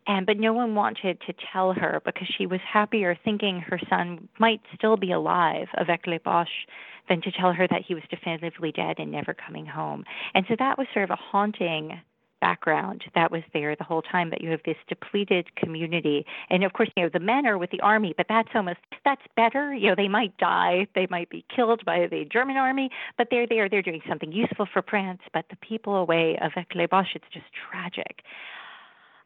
[0.08, 4.28] and but no one wanted to tell her because she was happier thinking her son
[4.40, 6.48] might still be alive avec les Boches
[7.08, 10.04] than to tell her that he was definitively dead and never coming home.
[10.34, 12.00] And so that was sort of a haunting
[12.40, 16.24] background that was there the whole time that you have this depleted community.
[16.50, 19.22] And of course you know the men are with the army but that's almost that's
[19.36, 19.74] better.
[19.74, 20.86] You know they might die.
[20.94, 23.68] They might be killed by the german army but they're there.
[23.68, 27.46] They're doing something useful for france but the people away avec les boches it's just
[27.70, 28.22] tragic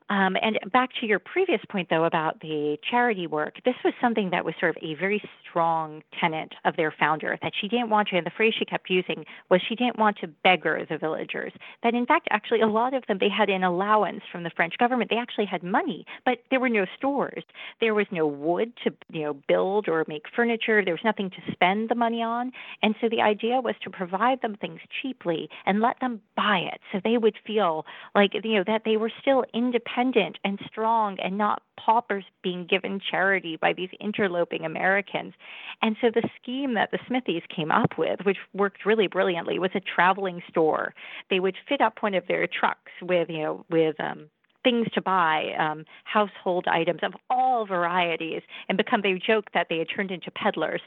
[0.09, 4.31] um, and back to your previous point, though, about the charity work, this was something
[4.31, 8.09] that was sort of a very strong tenet of their founder that she didn't want
[8.09, 11.53] to, and the phrase she kept using was she didn't want to beggar the villagers.
[11.83, 14.77] That in fact, actually, a lot of them, they had an allowance from the French
[14.79, 15.11] government.
[15.11, 17.45] They actually had money, but there were no stores.
[17.81, 20.85] There was no wood to, you know, build or make furniture.
[20.85, 22.53] There was nothing to spend the money on.
[22.83, 26.81] And so the idea was to provide them things cheaply and let them buy it
[26.91, 27.85] so they would feel
[28.15, 32.67] like, you know, that they were still independent independent and strong and not paupers being
[32.67, 35.35] given charity by these interloping Americans.
[35.81, 39.71] And so the scheme that the Smithies came up with, which worked really brilliantly, was
[39.75, 40.95] a traveling store.
[41.31, 44.29] They would fit up one of their trucks with, you know, with um
[44.65, 49.79] things to buy, um, household items of all varieties, and become they joke that they
[49.79, 50.81] had turned into peddlers.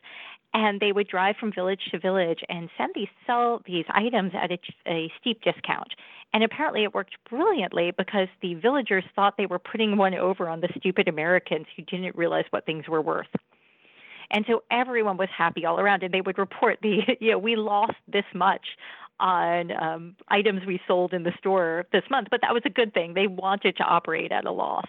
[0.53, 4.51] And they would drive from village to village and send these sell these items at
[4.51, 5.93] a, a steep discount.
[6.33, 10.61] And apparently it worked brilliantly because the villagers thought they were putting one over on
[10.61, 13.27] the stupid Americans who didn't realize what things were worth.
[14.31, 17.55] And so everyone was happy all around, and they would report the, you know, we
[17.55, 18.65] lost this much
[19.19, 22.93] on um, items we sold in the store this month, but that was a good
[22.93, 23.13] thing.
[23.13, 24.85] They wanted to operate at a loss.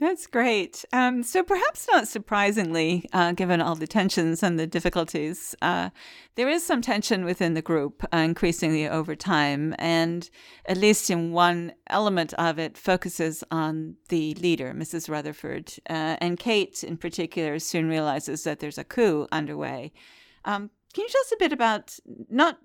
[0.00, 0.82] That's great.
[0.94, 5.90] Um, so, perhaps not surprisingly, uh, given all the tensions and the difficulties, uh,
[6.36, 9.74] there is some tension within the group, uh, increasingly over time.
[9.78, 10.28] And
[10.64, 15.10] at least in one element of it, focuses on the leader, Mrs.
[15.10, 15.74] Rutherford.
[15.90, 19.92] Uh, and Kate, in particular, soon realizes that there's a coup underway.
[20.46, 21.98] Um, can you tell us a bit about
[22.30, 22.58] not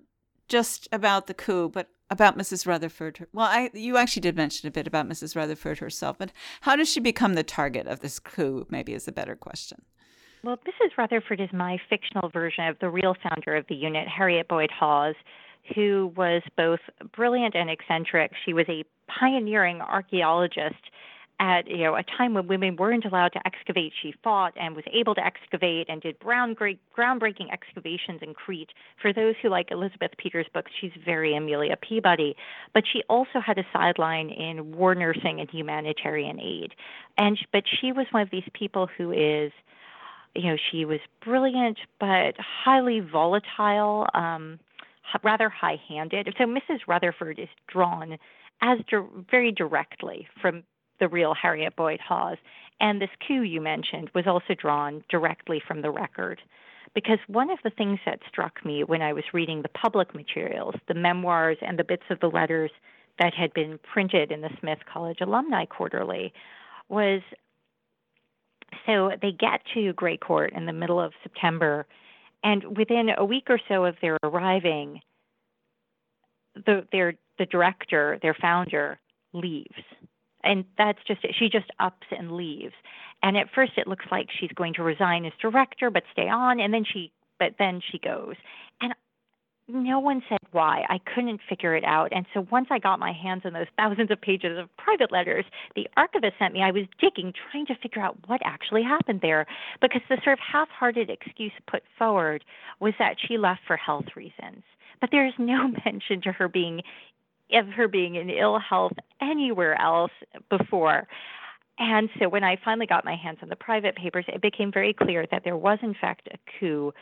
[0.48, 2.66] just about the coup, but about Mrs.
[2.66, 3.26] Rutherford.
[3.32, 5.34] Well, I, you actually did mention a bit about Mrs.
[5.34, 8.66] Rutherford herself, but how does she become the target of this coup?
[8.70, 9.82] Maybe is a better question.
[10.44, 10.96] Well, Mrs.
[10.96, 15.16] Rutherford is my fictional version of the real founder of the unit, Harriet Boyd Hawes,
[15.74, 16.78] who was both
[17.16, 18.30] brilliant and eccentric.
[18.44, 20.76] She was a pioneering archaeologist
[21.38, 24.84] at you know a time when women weren't allowed to excavate, she fought and was
[24.92, 28.70] able to excavate and did ground groundbreaking excavations in Crete.
[29.00, 32.36] For those who like Elizabeth Peters' books, she's very Amelia Peabody.
[32.72, 36.72] But she also had a sideline in war nursing and humanitarian aid.
[37.18, 39.52] And but she was one of these people who is
[40.34, 44.58] you know she was brilliant but highly volatile um
[45.22, 48.18] rather high-handed so mrs rutherford is drawn
[48.60, 48.98] as di-
[49.30, 50.62] very directly from
[51.00, 52.38] the real Harriet Boyd Hawes.
[52.80, 56.40] And this coup you mentioned was also drawn directly from the record.
[56.94, 60.74] Because one of the things that struck me when I was reading the public materials,
[60.88, 62.70] the memoirs and the bits of the letters
[63.18, 66.32] that had been printed in the Smith College Alumni Quarterly,
[66.88, 67.20] was
[68.84, 71.86] so they get to Grey Court in the middle of September,
[72.42, 75.00] and within a week or so of their arriving,
[76.54, 78.98] the their the director, their founder,
[79.32, 79.74] leaves.
[80.44, 81.34] And that's just it.
[81.38, 82.74] She just ups and leaves.
[83.22, 86.60] And at first it looks like she's going to resign as director but stay on
[86.60, 88.34] and then she but then she goes.
[88.80, 88.94] And
[89.68, 90.84] no one said why.
[90.88, 92.12] I couldn't figure it out.
[92.12, 95.44] And so once I got my hands on those thousands of pages of private letters
[95.74, 99.46] the archivist sent me, I was digging, trying to figure out what actually happened there.
[99.80, 102.44] Because the sort of half hearted excuse put forward
[102.80, 104.62] was that she left for health reasons.
[105.00, 106.82] But there's no mention to her being
[107.52, 110.12] of her being in ill health anywhere else
[110.50, 111.06] before.
[111.78, 114.94] And so when I finally got my hands on the private papers, it became very
[114.94, 116.92] clear that there was in fact a coup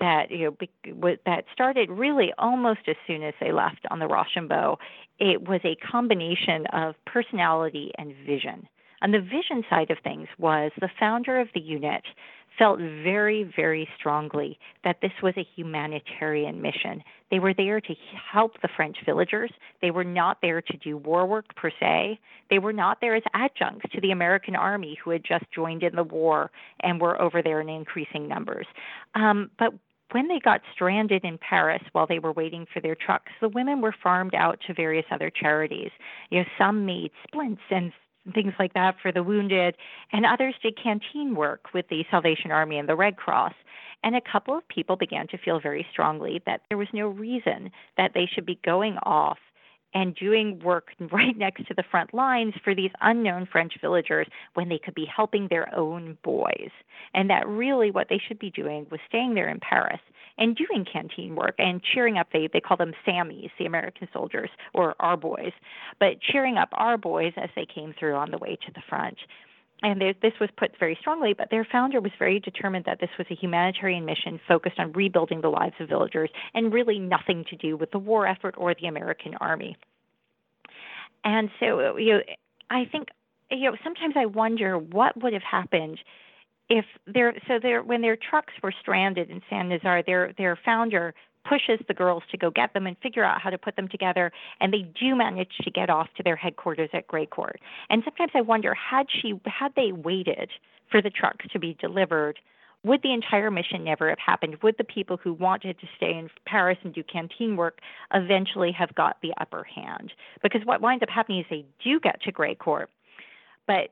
[0.00, 4.78] that you know that started really almost as soon as they left on the Rochambeau.
[5.20, 8.66] It was a combination of personality and vision.
[9.02, 12.02] On the vision side of things was the founder of the unit
[12.58, 17.02] felt very, very strongly that this was a humanitarian mission.
[17.30, 17.94] They were there to
[18.32, 19.50] help the French villagers.
[19.82, 22.18] They were not there to do war work per se.
[22.50, 25.96] They were not there as adjuncts to the American army who had just joined in
[25.96, 26.50] the war
[26.80, 28.66] and were over there in increasing numbers.
[29.14, 29.74] Um, but
[30.12, 33.80] when they got stranded in Paris while they were waiting for their trucks, the women
[33.80, 35.90] were farmed out to various other charities.
[36.30, 37.92] You know, some made splints and
[38.32, 39.76] things like that for the wounded,
[40.12, 43.54] and others did canteen work with the Salvation Army and the Red Cross.
[44.02, 47.70] And a couple of people began to feel very strongly that there was no reason
[47.96, 49.38] that they should be going off
[49.94, 54.68] and doing work right next to the front lines for these unknown French villagers when
[54.68, 56.70] they could be helping their own boys.
[57.14, 60.00] And that really what they should be doing was staying there in Paris
[60.38, 64.50] and doing canteen work and cheering up they they call them Sammies, the American soldiers
[64.72, 65.52] or our boys,
[66.00, 69.18] but cheering up our boys as they came through on the way to the front.
[69.82, 73.26] And this was put very strongly, but their founder was very determined that this was
[73.30, 77.76] a humanitarian mission focused on rebuilding the lives of villagers and really nothing to do
[77.76, 79.76] with the war effort or the American army.
[81.22, 82.20] And so, you know,
[82.70, 83.08] I think,
[83.50, 85.98] you know, sometimes I wonder what would have happened
[86.68, 91.14] if they're so their when their trucks were stranded in Saint-Nazaire, their their founder
[91.48, 94.32] pushes the girls to go get them and figure out how to put them together
[94.60, 97.60] and they do manage to get off to their headquarters at Grey Court.
[97.90, 100.50] And sometimes I wonder had she had they waited
[100.90, 102.38] for the trucks to be delivered,
[102.82, 104.56] would the entire mission never have happened?
[104.62, 107.80] Would the people who wanted to stay in Paris and do canteen work
[108.12, 110.12] eventually have got the upper hand?
[110.42, 112.90] Because what winds up happening is they do get to Grey Court,
[113.66, 113.90] but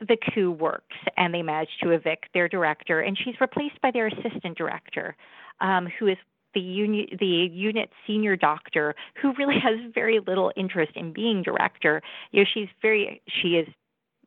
[0.00, 4.08] the coup works and they manage to evict their director, and she's replaced by their
[4.08, 5.16] assistant director,
[5.60, 6.16] um, who is
[6.54, 12.02] the unit, the unit senior doctor, who really has very little interest in being director.
[12.32, 13.68] You know, she's very, she is,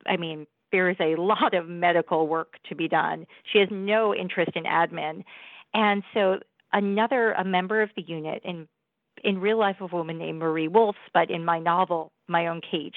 [0.05, 3.25] I mean, there is a lot of medical work to be done.
[3.51, 5.23] She has no interest in admin,
[5.73, 6.39] and so
[6.73, 8.67] another a member of the unit in
[9.23, 12.93] in real life a woman named Marie Wolfs, but in my novel, My Own Cage,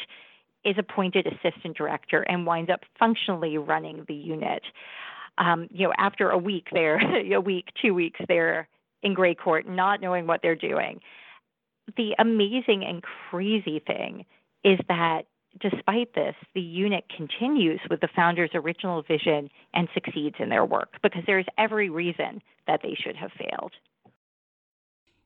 [0.64, 4.62] is appointed assistant director and winds up functionally running the unit.
[5.38, 6.98] Um, you know, after a week there,
[7.34, 8.68] a week, two weeks there
[9.02, 11.00] in Grey Court, not knowing what they're doing.
[11.96, 14.26] The amazing and crazy thing
[14.64, 15.22] is that
[15.58, 20.90] despite this, the unit continues with the founder's original vision and succeeds in their work
[21.02, 23.72] because there is every reason that they should have failed.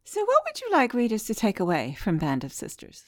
[0.05, 3.05] So, what would you like readers to take away from Band of Sisters?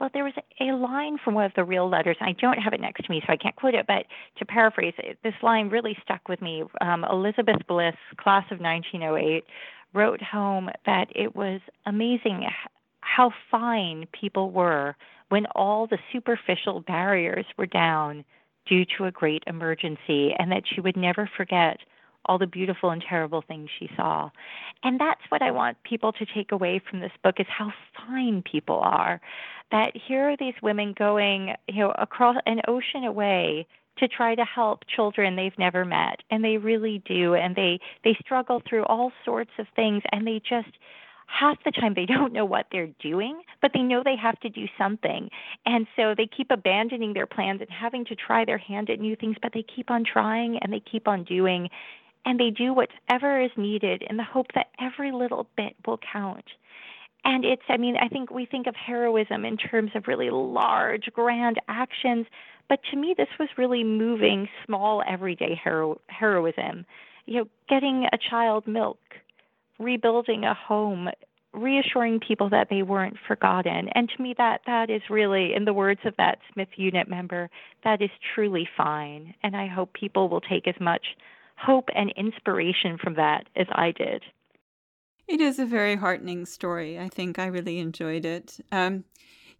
[0.00, 2.16] Well, there was a line from one of the real letters.
[2.20, 4.06] I don't have it next to me, so I can't quote it, but
[4.38, 6.64] to paraphrase it, this line really stuck with me.
[6.80, 9.44] Um, Elizabeth Bliss, class of 1908,
[9.92, 12.44] wrote home that it was amazing
[13.00, 14.96] how fine people were
[15.28, 18.24] when all the superficial barriers were down
[18.66, 21.78] due to a great emergency, and that she would never forget
[22.26, 24.30] all the beautiful and terrible things she saw.
[24.82, 28.42] And that's what I want people to take away from this book is how fine
[28.42, 29.20] people are.
[29.70, 33.66] That here are these women going, you know, across an ocean away
[33.98, 38.16] to try to help children they've never met and they really do and they they
[38.20, 40.76] struggle through all sorts of things and they just
[41.26, 44.48] half the time they don't know what they're doing, but they know they have to
[44.48, 45.30] do something.
[45.66, 49.16] And so they keep abandoning their plans and having to try their hand at new
[49.16, 51.68] things, but they keep on trying and they keep on doing
[52.24, 56.44] and they do whatever is needed in the hope that every little bit will count.
[57.24, 61.08] And it's, I mean, I think we think of heroism in terms of really large,
[61.14, 62.26] grand actions,
[62.68, 66.86] but to me, this was really moving, small, everyday hero- heroism.
[67.26, 68.98] You know, getting a child milk,
[69.78, 71.08] rebuilding a home,
[71.52, 73.88] reassuring people that they weren't forgotten.
[73.94, 77.48] And to me, that that is really, in the words of that Smith unit member,
[77.84, 79.34] that is truly fine.
[79.42, 81.06] And I hope people will take as much
[81.56, 84.22] hope and inspiration from that as I did.
[85.26, 86.98] It is a very heartening story.
[86.98, 88.60] I think I really enjoyed it.
[88.70, 89.04] Um,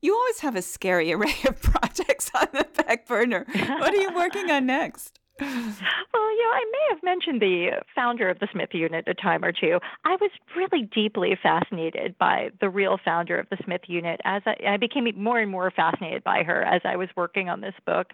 [0.01, 3.47] you always have a scary array of projects on the back burner.
[3.49, 5.19] What are you working on next?
[5.41, 9.45] Well, you know, I may have mentioned the founder of the Smith Unit a time
[9.45, 9.81] or two.
[10.05, 14.55] I was really deeply fascinated by the real founder of the Smith Unit as I,
[14.75, 18.13] I became more and more fascinated by her as I was working on this book.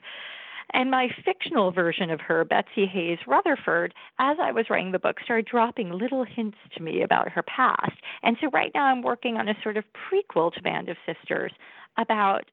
[0.72, 5.16] And my fictional version of her, Betsy Hayes Rutherford, as I was writing the book,
[5.24, 7.92] started dropping little hints to me about her past.
[8.22, 11.52] And so right now I'm working on a sort of prequel to Band of Sisters
[11.98, 12.44] about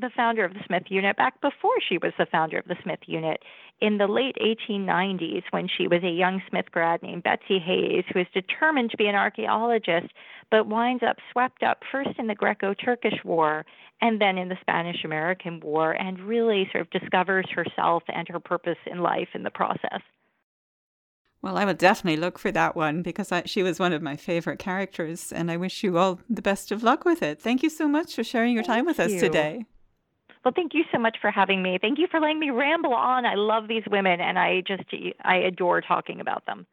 [0.00, 3.00] the founder of the Smith Unit back before she was the founder of the Smith
[3.06, 3.42] Unit
[3.80, 8.20] in the late 1890s when she was a young Smith grad named Betsy Hayes, who
[8.20, 10.12] is determined to be an archaeologist,
[10.50, 13.64] but winds up swept up first in the Greco Turkish War
[14.00, 18.40] and then in the Spanish American War, and really sort of discovers herself and her
[18.40, 20.00] purpose in life in the process.
[21.42, 24.16] Well, I will definitely look for that one because I, she was one of my
[24.16, 27.40] favorite characters, and I wish you all the best of luck with it.
[27.40, 29.04] Thank you so much for sharing your time with you.
[29.04, 29.64] us today.
[30.44, 31.78] Well, thank you so much for having me.
[31.80, 33.26] Thank you for letting me ramble on.
[33.26, 34.84] I love these women, and I just
[35.22, 36.66] I adore talking about them.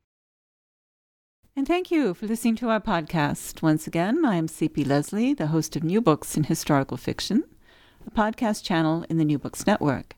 [1.55, 3.63] And thank you for listening to our podcast.
[3.63, 4.83] Once again, I am C.P.
[4.83, 7.43] Lesley, the host of New Books in Historical Fiction,
[8.05, 10.15] a podcast channel in the New Books Network.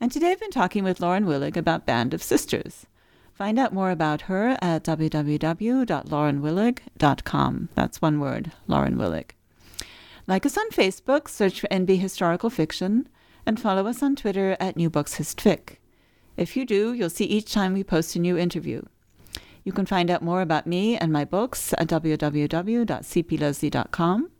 [0.00, 2.86] And today I've been talking with Lauren Willig about Band of Sisters.
[3.32, 7.68] Find out more about her at www.laurenwillig.com.
[7.74, 9.30] That's one word, Lauren Willig.
[10.30, 13.08] Like us on Facebook, search for NB Historical Fiction,
[13.44, 15.78] and follow us on Twitter at New Books HistFic.
[16.36, 18.82] If you do, you'll see each time we post a new interview.
[19.64, 24.30] You can find out more about me and my books at www.cplesley.com,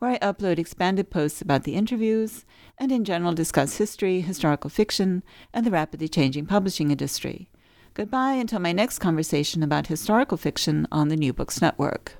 [0.00, 2.44] where I upload expanded posts about the interviews
[2.76, 5.22] and in general discuss history, historical fiction,
[5.54, 7.48] and the rapidly changing publishing industry.
[7.94, 12.16] Goodbye until my next conversation about historical fiction on the New Books Network.